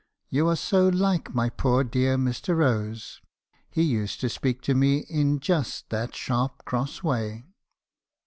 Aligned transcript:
"'You 0.31 0.47
are 0.47 0.55
so 0.55 0.87
like 0.89 1.35
my 1.35 1.51
poor 1.51 1.83
dear 1.83 2.17
Mr. 2.17 2.57
Rose. 2.57 3.21
He 3.69 3.83
used 3.83 4.19
to 4.21 4.29
speak 4.29 4.63
to 4.63 4.73
me 4.73 5.03
just 5.39 5.83
in 5.91 5.95
that 5.95 6.15
sharp, 6.15 6.65
cross 6.65 7.03
way. 7.03 7.45